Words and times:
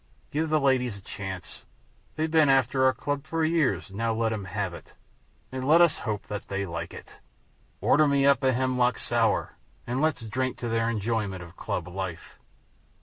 Give 0.31 0.49
the 0.49 0.59
ladies 0.59 0.97
a 0.97 1.01
chance. 1.01 1.63
They've 2.15 2.31
been 2.31 2.49
after 2.49 2.85
our 2.85 2.91
club 2.95 3.23
for 3.27 3.45
years; 3.45 3.91
now 3.91 4.15
let 4.15 4.33
'em 4.33 4.45
have 4.45 4.73
it, 4.73 4.95
and 5.51 5.63
let 5.63 5.79
us 5.79 5.99
hope 5.99 6.23
that 6.25 6.47
they 6.47 6.65
like 6.65 6.91
it. 6.91 7.19
Order 7.81 8.07
me 8.07 8.25
up 8.25 8.43
a 8.43 8.51
hemlock 8.51 8.97
sour, 8.97 9.57
and 9.85 10.01
let's 10.01 10.23
drink 10.25 10.57
to 10.57 10.69
their 10.69 10.89
enjoyment 10.89 11.43
of 11.43 11.55
club 11.55 11.87
life." 11.87 12.39